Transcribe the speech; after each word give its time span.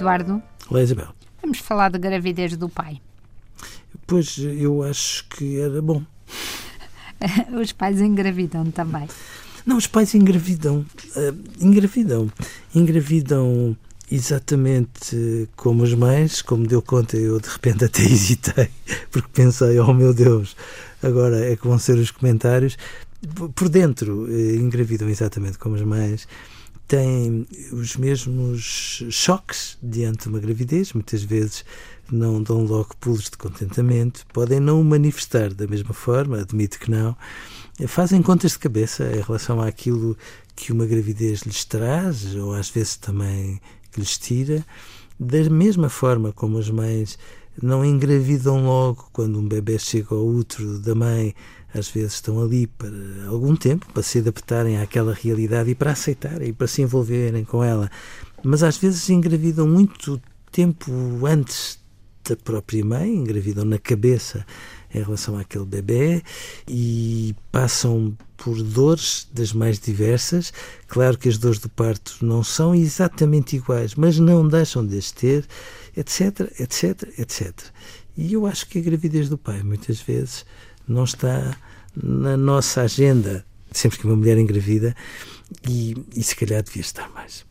Eduardo. 0.00 0.42
Olá, 0.70 0.82
Isabel. 0.82 1.08
Vamos 1.42 1.58
falar 1.58 1.90
da 1.90 1.98
gravidez 1.98 2.56
do 2.56 2.70
pai. 2.70 2.98
Pois, 4.06 4.38
eu 4.38 4.82
acho 4.82 5.28
que 5.28 5.60
era 5.60 5.82
bom. 5.82 6.02
os 7.60 7.72
pais 7.72 8.00
engravidam 8.00 8.70
também. 8.70 9.06
Não, 9.66 9.76
os 9.76 9.86
pais 9.86 10.14
engravidam. 10.14 10.86
Uh, 11.14 11.36
engravidam. 11.60 12.32
Engravidam 12.74 13.76
exatamente 14.10 15.46
como 15.54 15.82
os 15.82 15.92
mães, 15.92 16.40
como 16.40 16.66
deu 16.66 16.80
conta, 16.80 17.18
eu 17.18 17.38
de 17.38 17.48
repente 17.50 17.84
até 17.84 18.00
hesitei, 18.10 18.70
porque 19.10 19.28
pensei, 19.34 19.78
oh 19.80 19.92
meu 19.92 20.14
Deus, 20.14 20.56
agora 21.02 21.44
é 21.44 21.56
que 21.56 21.68
vão 21.68 21.78
ser 21.78 21.98
os 21.98 22.10
comentários. 22.10 22.78
Por 23.54 23.68
dentro, 23.68 24.26
eh, 24.30 24.56
engravidam 24.56 25.10
exatamente 25.10 25.58
como 25.58 25.76
as 25.76 25.82
mães, 25.82 26.26
têm 26.90 27.46
os 27.70 27.96
mesmos 27.96 29.04
choques 29.10 29.78
diante 29.80 30.24
de 30.24 30.28
uma 30.28 30.40
gravidez, 30.40 30.92
muitas 30.92 31.22
vezes 31.22 31.64
não 32.10 32.42
dão 32.42 32.64
logo 32.64 32.96
pulos 32.98 33.30
de 33.30 33.36
contentamento, 33.38 34.26
podem 34.32 34.58
não 34.58 34.80
o 34.80 34.84
manifestar 34.84 35.54
da 35.54 35.68
mesma 35.68 35.94
forma, 35.94 36.40
admito 36.40 36.80
que 36.80 36.90
não, 36.90 37.16
fazem 37.86 38.20
contas 38.20 38.52
de 38.52 38.58
cabeça 38.58 39.04
em 39.04 39.20
relação 39.20 39.60
àquilo 39.60 40.18
que 40.56 40.72
uma 40.72 40.84
gravidez 40.84 41.42
lhes 41.42 41.64
traz, 41.64 42.34
ou 42.34 42.52
às 42.52 42.68
vezes 42.68 42.96
também 42.96 43.60
que 43.92 44.00
lhes 44.00 44.18
tira, 44.18 44.66
da 45.18 45.48
mesma 45.48 45.88
forma 45.88 46.32
como 46.32 46.58
as 46.58 46.68
mães 46.68 47.16
não 47.62 47.84
engravidam 47.84 48.64
logo 48.64 49.08
quando 49.12 49.38
um 49.38 49.46
bebê 49.46 49.78
chega 49.78 50.14
ao 50.14 50.26
útero 50.26 50.78
da 50.78 50.94
mãe, 50.94 51.34
às 51.74 51.88
vezes 51.88 52.14
estão 52.14 52.42
ali 52.42 52.66
para 52.66 52.90
algum 53.28 53.54
tempo, 53.54 53.86
para 53.92 54.02
se 54.02 54.18
adaptarem 54.18 54.78
àquela 54.78 55.14
realidade 55.14 55.70
e 55.70 55.74
para 55.74 55.92
aceitarem 55.92 56.48
e 56.48 56.52
para 56.52 56.66
se 56.66 56.82
envolverem 56.82 57.44
com 57.44 57.62
ela. 57.62 57.90
Mas 58.42 58.62
às 58.62 58.76
vezes 58.76 59.08
engravidam 59.10 59.66
muito 59.66 60.20
tempo 60.50 60.90
antes 61.24 61.78
da 62.28 62.36
própria 62.36 62.84
mãe, 62.84 63.14
engravidam 63.14 63.64
na 63.64 63.78
cabeça 63.78 64.44
em 64.94 65.02
relação 65.02 65.38
àquele 65.38 65.64
bebê 65.64 66.22
e 66.68 67.34
passam 67.50 68.16
por 68.36 68.62
dores 68.62 69.28
das 69.32 69.52
mais 69.52 69.78
diversas. 69.78 70.52
Claro 70.88 71.16
que 71.18 71.28
as 71.28 71.38
dores 71.38 71.58
do 71.58 71.68
parto 71.68 72.16
não 72.22 72.42
são 72.42 72.74
exatamente 72.74 73.56
iguais, 73.56 73.94
mas 73.94 74.18
não 74.18 74.46
deixam 74.46 74.86
de 74.86 74.98
as 74.98 75.10
ter, 75.10 75.46
etc, 75.96 76.52
etc, 76.58 77.18
etc. 77.18 77.52
E 78.16 78.32
eu 78.32 78.46
acho 78.46 78.66
que 78.66 78.78
a 78.78 78.82
gravidez 78.82 79.28
do 79.28 79.38
pai, 79.38 79.62
muitas 79.62 80.00
vezes, 80.00 80.44
não 80.86 81.04
está 81.04 81.56
na 81.94 82.36
nossa 82.36 82.82
agenda 82.82 83.44
sempre 83.72 83.98
que 83.98 84.06
uma 84.06 84.16
mulher 84.16 84.36
engravida 84.36 84.94
e, 85.68 85.94
e 86.14 86.22
se 86.22 86.34
calhar 86.34 86.62
devia 86.62 86.82
estar 86.82 87.08
mais 87.10 87.49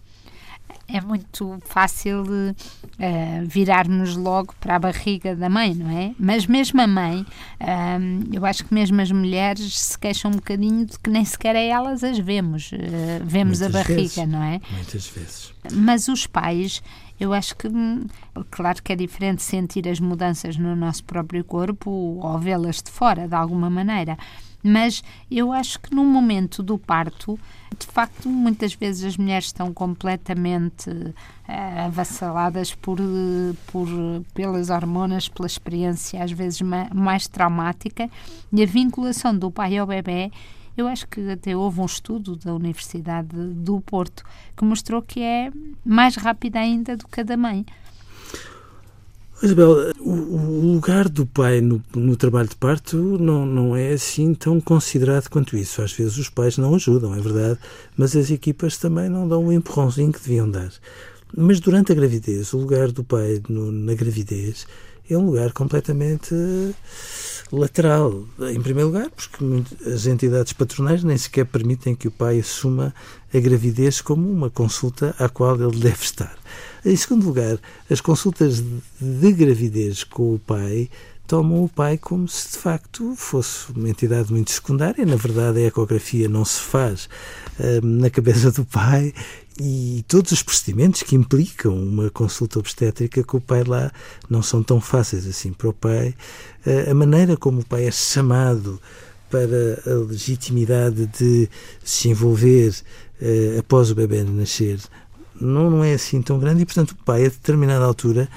é 0.87 0.99
muito 1.01 1.59
fácil 1.65 2.23
uh, 2.23 3.45
virarmos 3.45 4.15
logo 4.15 4.53
para 4.59 4.75
a 4.75 4.79
barriga 4.79 5.35
da 5.35 5.49
mãe, 5.49 5.73
não 5.73 5.89
é? 5.89 6.13
Mas 6.19 6.45
mesmo 6.47 6.81
a 6.81 6.87
mãe, 6.87 7.21
uh, 7.21 8.29
eu 8.33 8.45
acho 8.45 8.65
que 8.65 8.73
mesmo 8.73 8.99
as 8.99 9.11
mulheres 9.11 9.77
se 9.79 9.97
queixam 9.97 10.31
um 10.31 10.35
bocadinho 10.35 10.85
de 10.85 10.97
que 10.97 11.09
nem 11.09 11.23
sequer 11.23 11.55
é 11.55 11.67
elas 11.67 12.03
as 12.03 12.17
vemos. 12.17 12.71
Uh, 12.71 13.23
vemos 13.23 13.59
Muitas 13.59 13.75
a 13.75 13.79
barriga, 13.79 14.01
vezes. 14.01 14.27
não 14.27 14.43
é? 14.43 14.59
Muitas 14.71 15.07
vezes. 15.07 15.53
Mas 15.71 16.07
os 16.07 16.25
pais, 16.25 16.81
eu 17.19 17.33
acho 17.33 17.55
que, 17.55 17.67
hum, 17.67 18.05
claro 18.49 18.81
que 18.81 18.91
é 18.91 18.95
diferente 18.95 19.43
sentir 19.43 19.87
as 19.87 19.99
mudanças 19.99 20.57
no 20.57 20.75
nosso 20.75 21.03
próprio 21.03 21.43
corpo 21.43 21.89
ou 21.91 22.39
vê-las 22.39 22.81
de 22.81 22.89
fora, 22.89 23.27
de 23.27 23.35
alguma 23.35 23.69
maneira 23.69 24.17
mas 24.63 25.03
eu 25.29 25.51
acho 25.51 25.79
que 25.79 25.93
no 25.93 26.03
momento 26.03 26.61
do 26.61 26.77
parto, 26.77 27.39
de 27.77 27.85
facto, 27.85 28.27
muitas 28.29 28.73
vezes 28.73 29.03
as 29.03 29.17
mulheres 29.17 29.45
estão 29.45 29.73
completamente 29.73 30.89
uh, 30.89 31.13
avassaladas 31.85 32.75
por, 32.75 32.97
por, 33.67 33.87
pelas 34.33 34.69
hormonas, 34.69 35.27
pela 35.29 35.47
experiência 35.47 36.23
às 36.23 36.31
vezes 36.31 36.61
ma 36.61 36.89
mais 36.93 37.27
traumática 37.27 38.09
e 38.51 38.63
a 38.63 38.65
vinculação 38.65 39.37
do 39.37 39.49
pai 39.49 39.77
ao 39.77 39.87
bebê 39.87 40.31
eu 40.79 40.87
acho 40.87 41.07
que 41.07 41.29
até 41.29 41.55
houve 41.55 41.81
um 41.81 41.85
estudo 41.85 42.37
da 42.37 42.53
Universidade 42.53 43.35
do 43.35 43.81
Porto 43.81 44.23
que 44.55 44.63
mostrou 44.63 45.01
que 45.01 45.21
é 45.21 45.51
mais 45.83 46.15
rápida 46.15 46.59
ainda 46.59 46.95
do 46.95 47.05
que 47.05 47.19
a 47.19 47.23
da 47.23 47.35
mãe. 47.35 47.65
Isabel, 49.41 49.93
o, 49.99 50.73
lugar 50.73 51.07
do 51.07 51.25
pai 51.25 51.61
no, 51.61 51.81
no, 51.95 52.15
trabalho 52.17 52.49
de 52.49 52.55
parto 52.57 52.97
não, 52.97 53.45
não 53.45 53.75
é 53.75 53.93
assim 53.93 54.33
tão 54.33 54.59
considerado 54.59 55.29
quanto 55.29 55.55
isso. 55.55 55.81
Às 55.81 55.93
vezes 55.93 56.17
os 56.17 56.29
pais 56.29 56.57
não 56.57 56.75
ajudam, 56.75 57.15
é 57.15 57.21
verdade, 57.21 57.57
mas 57.95 58.15
as 58.15 58.29
equipas 58.31 58.77
também 58.77 59.07
não 59.07 59.27
dão 59.27 59.45
o 59.45 59.53
empurrãozinho 59.53 60.11
que 60.11 60.19
deviam 60.19 60.49
dar. 60.49 60.71
Mas 61.35 61.59
durante 61.59 61.91
a 61.91 61.95
gravidez, 61.95 62.51
o 62.53 62.57
lugar 62.57 62.91
do 62.91 63.03
pai 63.03 63.41
no, 63.47 63.71
na 63.71 63.93
gravidez 63.93 64.67
é 65.09 65.17
um 65.17 65.25
lugar 65.25 65.53
completamente 65.53 66.35
lateral. 67.51 68.25
Em 68.39 68.61
primeiro 68.61 68.89
lugar, 68.89 69.09
porque 69.09 69.43
as 69.89 70.05
entidades 70.05 70.53
patronais 70.53 71.03
nem 71.03 71.17
sequer 71.17 71.45
permitem 71.45 71.95
que 71.95 72.07
o 72.07 72.11
pai 72.11 72.39
assuma 72.39 72.93
a 73.33 73.39
gravidez 73.39 74.01
como 74.01 74.29
uma 74.29 74.49
consulta 74.49 75.15
à 75.17 75.27
qual 75.29 75.55
ele 75.55 75.77
deve 75.79 76.03
estar. 76.03 76.37
Em 76.85 76.95
segundo 76.95 77.25
lugar, 77.25 77.59
as 77.89 78.01
consultas 78.01 78.63
de 78.99 79.31
gravidez 79.33 80.03
com 80.03 80.35
o 80.35 80.39
pai 80.39 80.89
tomam 81.29 81.63
o 81.63 81.69
pai 81.69 81.95
como 81.95 82.27
se 82.27 82.53
de 82.53 82.57
facto 82.57 83.13
fosse 83.15 83.71
uma 83.71 83.87
entidade 83.87 84.31
muito 84.33 84.49
secundária. 84.49 85.05
Na 85.05 85.15
verdade, 85.15 85.59
a 85.59 85.67
ecografia 85.67 86.27
não 86.27 86.43
se 86.43 86.59
faz 86.59 87.07
uh, 87.59 87.85
na 87.85 88.09
cabeça 88.09 88.51
do 88.51 88.65
pai 88.65 89.13
e 89.61 90.03
todos 90.07 90.31
os 90.31 90.41
procedimentos 90.41 91.03
que 91.03 91.15
implicam 91.15 91.71
uma 91.71 92.09
consulta 92.09 92.57
obstétrica 92.57 93.23
com 93.23 93.37
o 93.37 93.41
pai 93.41 93.63
lá 93.63 93.91
não 94.27 94.41
são 94.41 94.63
tão 94.63 94.81
fáceis 94.81 95.27
assim 95.27 95.53
para 95.53 95.69
o 95.69 95.73
pai. 95.73 96.15
Uh, 96.65 96.89
a 96.89 96.93
maneira 96.95 97.37
como 97.37 97.61
o 97.61 97.65
pai 97.65 97.85
é 97.85 97.91
chamado 97.91 98.81
para 99.29 99.83
a 99.85 99.93
legitimidade 100.09 101.05
de 101.05 101.47
se 101.83 102.09
envolver 102.09 102.73
uh, 103.21 103.59
após 103.59 103.91
o 103.91 103.95
bebê 103.95 104.23
nascer 104.23 104.79
não, 105.39 105.69
não 105.69 105.83
é 105.83 105.93
assim 105.93 106.23
tão 106.23 106.39
grande 106.39 106.63
e, 106.63 106.65
portanto, 106.65 106.91
o 106.91 106.95
pai, 106.97 107.21
a 107.21 107.29
determinada 107.29 107.85
altura, 107.85 108.27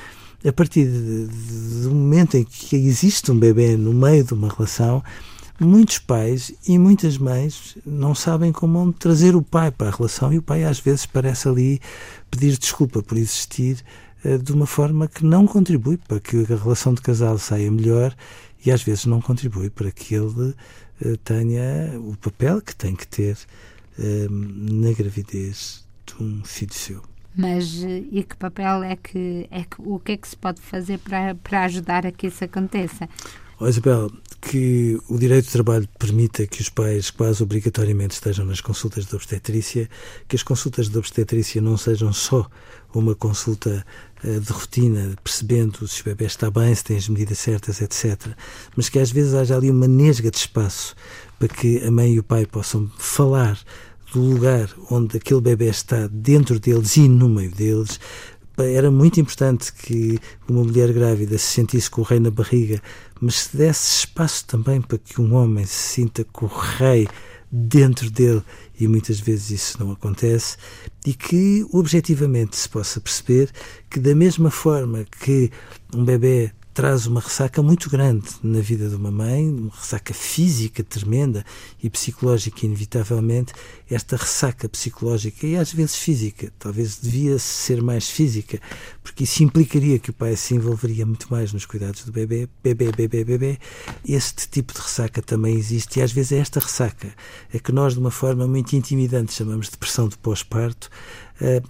a 0.47 0.53
partir 0.53 0.87
de, 0.87 1.27
de, 1.27 1.83
do 1.83 1.91
momento 1.91 2.37
em 2.37 2.45
que 2.45 2.77
existe 2.77 3.31
um 3.31 3.39
bebê 3.39 3.77
no 3.77 3.93
meio 3.93 4.25
de 4.25 4.35
uma 4.35 4.49
relação, 4.49 5.03
muitos 5.61 5.99
pais 5.99 6.53
e 6.67 6.79
muitas 6.79 7.17
mães 7.19 7.77
não 7.87 8.15
sabem 8.15 8.53
como 8.53 8.93
trazer 8.93 9.37
o 9.37 9.43
pai 9.43 9.71
para 9.71 9.89
a 9.89 9.91
relação 9.91 10.33
e 10.33 10.39
o 10.39 10.43
pai 10.43 10.65
às 10.65 10.81
vezes 10.81 11.07
parece 11.07 11.49
ali 11.49 11.81
pedir 12.31 12.59
desculpa 12.59 13.03
por 13.03 13.17
existir 13.17 13.83
uh, 14.25 14.39
de 14.39 14.53
uma 14.53 14.67
forma 14.67 15.07
que 15.07 15.25
não 15.25 15.47
contribui 15.47 15.97
para 15.97 16.19
que 16.19 16.37
a 16.43 16.57
relação 16.57 16.95
de 16.95 17.03
casal 17.03 17.39
saia 17.39 17.71
melhor 17.71 18.15
e 18.65 18.71
às 18.71 18.83
vezes 18.83 19.07
não 19.07 19.21
contribui 19.21 19.71
para 19.71 19.91
que 19.91 20.15
ele 20.15 20.55
uh, 21.05 21.17
tenha 21.25 21.99
o 21.99 22.17
papel 22.17 22.61
que 22.61 22.75
tem 22.75 22.95
que 22.95 23.07
ter 23.07 23.37
uh, 23.99 24.31
na 24.31 24.93
gravidez 24.93 25.85
de 26.07 26.23
um 26.23 26.43
filho 26.45 26.75
seu. 26.75 27.12
Mas 27.37 27.83
eh, 27.83 28.03
e 28.11 28.23
que 28.23 28.37
papel 28.37 28.83
é 28.83 28.97
que, 28.97 29.47
é 29.51 29.63
que 29.63 29.77
o 29.79 29.99
que 29.99 30.13
é 30.13 30.17
que 30.17 30.29
se 30.29 30.37
pode 30.37 30.61
fazer 30.61 30.99
para, 30.99 31.35
para 31.35 31.65
ajudar 31.65 32.07
a 32.07 32.13
que 32.13 32.27
isso 32.27 32.45
aconteça? 32.45 33.09
Oh, 33.59 33.69
Isabel, 33.69 34.11
que 34.41 34.99
o 35.09 35.17
direito 35.17 35.47
do 35.47 35.53
trabalho 35.53 35.89
permita 35.97 36.45
que 36.49 36.61
os 36.61 36.69
pais 36.69 37.11
quase 37.11 37.43
obrigatoriamente 37.43 38.15
estejam 38.15 38.45
nas 38.45 38.61
consultas 38.61 39.07
de 39.07 39.15
obstetrícia, 39.15 39.89
que 40.27 40.35
as 40.35 40.43
consultas 40.43 40.89
de 40.89 40.99
obstetrícia 40.99 41.63
não 41.63 41.77
sejam 41.77 42.13
só 42.13 42.45
uma 42.93 43.15
consulta 43.15 43.87
uh, 44.25 44.41
de 44.41 44.53
rotina, 44.53 45.15
percebendo 45.23 45.87
se 45.87 46.03
o 46.03 46.05
bebê 46.05 46.25
está 46.25 46.51
bem, 46.51 46.75
se 46.75 46.83
tem 46.83 46.97
as 46.97 47.09
medidas 47.09 47.39
certas, 47.39 47.81
etc. 47.81 48.35
Mas 48.77 48.89
que 48.89 48.99
às 48.99 49.13
vezes 49.13 49.33
haja 49.33 49.57
ali 49.57 49.71
uma 49.71 49.87
nesga 49.87 50.31
de 50.31 50.39
espaço 50.39 50.97
para 51.39 51.47
que 51.49 51.85
a 51.85 51.91
mãe 51.91 52.15
e 52.15 52.19
o 52.19 52.25
pai 52.25 52.45
possam 52.45 52.91
falar 52.99 53.57
do 54.13 54.21
lugar 54.21 54.69
onde 54.91 55.17
aquele 55.17 55.41
bebê 55.41 55.69
está 55.69 56.07
dentro 56.07 56.61
deles 56.61 56.97
e 56.97 57.09
no 57.09 57.29
meio 57.29 57.51
deles, 57.51 57.99
era 58.59 58.91
muito 58.91 59.19
importante 59.19 59.73
que 59.73 60.19
uma 60.47 60.63
mulher 60.63 60.93
grávida 60.93 61.39
se 61.39 61.47
sentisse 61.47 61.91
com 61.91 62.03
o 62.03 62.05
rei 62.05 62.21
na 62.21 62.31
barriga, 62.31 62.81
mas 63.21 63.37
se 63.37 63.57
desse 63.57 64.01
espaço 64.01 64.47
também 64.47 64.81
para 64.81 64.99
que 64.99 65.21
um 65.21 65.35
homem 65.35 65.65
se 65.65 65.95
sinta 65.95 66.25
com 66.25 66.47
o 66.47 66.49
rei 66.49 67.09
dentro 67.51 68.11
dele, 68.11 68.43
e 68.79 68.87
muitas 68.87 69.21
vezes 69.21 69.51
isso 69.51 69.81
não 69.83 69.93
acontece, 69.93 70.57
e 71.07 71.15
que 71.15 71.67
objetivamente 71.73 72.57
se 72.57 72.69
possa 72.69 73.01
perceber 73.01 73.51
que, 73.91 74.01
da 74.01 74.15
mesma 74.15 74.51
forma 74.51 75.05
que 75.21 75.51
um 75.95 76.05
bebê 76.05 76.53
traz 76.75 77.07
uma 77.07 77.21
ressaca 77.21 77.63
muito 77.63 77.91
grande 77.91 78.27
na 78.43 78.61
vida 78.61 78.89
de 78.89 78.95
uma 78.95 79.11
mãe, 79.11 79.49
uma 79.49 79.71
ressaca 79.71 80.15
física 80.15 80.83
tremenda 80.83 81.45
e 81.83 81.91
psicológica, 81.91 82.65
inevitavelmente. 82.65 83.53
Esta 83.91 84.17
ressaca 84.17 84.69
psicológica 84.69 85.47
e 85.47 85.57
às 85.57 85.73
vezes 85.73 85.97
física, 85.97 86.51
talvez 86.59 86.99
devia 86.99 87.39
ser 87.39 87.83
mais 87.83 88.09
física, 88.09 88.59
porque 89.03 89.25
isso 89.25 89.43
implicaria 89.43 89.99
que 89.99 90.11
o 90.11 90.15
pai 90.15 90.35
se 90.35 90.55
envolveria 90.55 91.05
muito 91.05 91.31
mais 91.31 91.53
nos 91.53 91.67
cuidados 91.67 92.05
do 92.05 92.13
bebê, 92.13 92.49
bebê, 92.63 92.91
bebê, 92.91 93.25
bebê. 93.25 93.59
Este 94.07 94.49
tipo 94.49 94.73
de 94.73 94.81
ressaca 94.81 95.21
também 95.21 95.55
existe 95.55 95.99
e 95.99 96.03
às 96.03 96.11
vezes 96.11 96.33
é 96.33 96.39
esta 96.39 96.59
ressaca 96.59 97.13
é 97.53 97.59
que 97.59 97.73
nós, 97.73 97.93
de 97.93 98.01
uma 98.01 98.11
forma 98.11 98.47
muito 98.47 98.75
intimidante, 98.75 99.35
chamamos 99.35 99.67
de 99.67 99.73
depressão 99.73 100.09
de 100.09 100.17
pós-parto, 100.17 100.89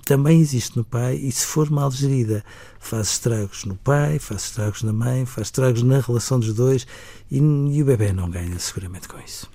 também 0.05 0.41
existe 0.41 0.77
no 0.77 0.85
pai 0.85 1.17
e, 1.17 1.31
se 1.31 1.47
for 1.47 1.71
mal 1.71 1.91
gerida, 1.91 2.45
faz 2.79 3.09
estragos 3.09 3.65
no 3.65 3.77
pai, 3.77 4.19
faz 4.19 4.45
estragos 4.45 4.83
na 4.83 4.93
mãe, 4.93 5.25
faz 5.25 5.49
estragos 5.49 5.83
na 5.83 6.01
relação 6.01 6.39
dos 6.39 6.55
dois 6.55 6.87
e, 7.31 7.39
e 7.39 7.83
o 7.83 7.85
bebê 7.85 8.13
não 8.13 8.29
ganha 8.31 8.59
seguramente 8.59 9.09
com 9.09 9.19
isso. 9.19 9.49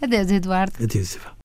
Adeus, 0.00 0.30
Eduardo. 0.30 0.72
Adeus, 0.82 1.14
Ivan. 1.14 1.35